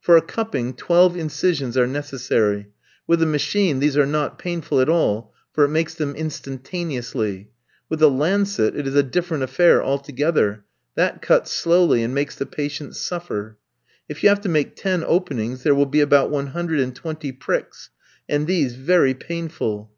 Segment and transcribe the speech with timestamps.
[0.00, 2.66] For a cupping, twelve incisions are necessary;
[3.06, 7.52] with a machine these are not painful at all, for it makes them instantaneously;
[7.88, 10.64] with the lancet it is a different affair altogether
[10.96, 13.58] that cuts slowly, and makes the patient suffer.
[14.08, 17.30] If you have to make ten openings there will be about one hundred and twenty
[17.30, 17.90] pricks,
[18.28, 19.92] and these very painful.